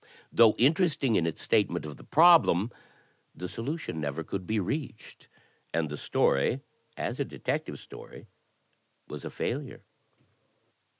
[0.33, 2.71] Though interesting in its statement of the problem,
[3.35, 5.27] the solution never could be reached,
[5.75, 6.61] and the story,
[6.97, 8.25] as a Detective Story,
[9.07, 9.83] was a failure.